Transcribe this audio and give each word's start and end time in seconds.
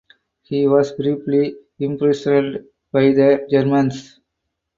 He 0.41 0.67
was 0.67 0.93
briefly 0.93 1.57
imprisoned 1.77 2.65
by 2.91 3.09
the 3.13 3.45
Germans. 3.47 4.19